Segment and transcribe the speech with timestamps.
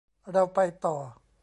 [0.31, 0.95] เราไปต่อ